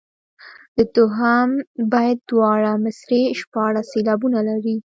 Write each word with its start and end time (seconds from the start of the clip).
د 0.77 0.79
دوهم 0.95 1.49
بیت 1.91 2.19
دواړه 2.31 2.71
مصرعې 2.85 3.23
شپاړس 3.41 3.85
سېلابونه 3.93 4.39
لري. 4.49 4.75